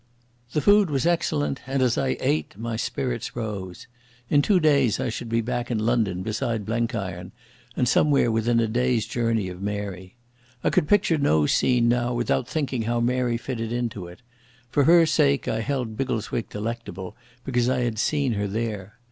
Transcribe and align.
The 0.53 0.61
food 0.61 0.89
was 0.89 1.05
excellent, 1.05 1.61
and, 1.67 1.83
as 1.83 1.95
I 1.95 2.17
ate, 2.21 2.57
my 2.57 2.75
spirits 2.75 3.35
rose. 3.35 3.85
In 4.31 4.41
two 4.41 4.59
days 4.59 4.99
I 4.99 5.09
should 5.09 5.29
be 5.29 5.41
back 5.41 5.69
in 5.69 5.77
London 5.77 6.23
beside 6.23 6.65
Blenkiron 6.65 7.31
and 7.77 7.87
somewhere 7.87 8.31
within 8.31 8.59
a 8.59 8.67
day's 8.67 9.05
journey 9.05 9.47
of 9.47 9.61
Mary. 9.61 10.15
I 10.63 10.71
could 10.71 10.87
picture 10.87 11.19
no 11.19 11.45
scene 11.45 11.87
now 11.87 12.15
without 12.15 12.47
thinking 12.47 12.81
how 12.81 12.99
Mary 12.99 13.37
fitted 13.37 13.71
into 13.71 14.07
it. 14.07 14.23
For 14.71 14.85
her 14.85 15.05
sake 15.05 15.47
I 15.47 15.59
held 15.61 15.95
Biggleswick 15.95 16.49
delectable, 16.49 17.15
because 17.45 17.69
I 17.69 17.81
had 17.81 17.99
seen 17.99 18.33
her 18.33 18.47
there. 18.47 18.97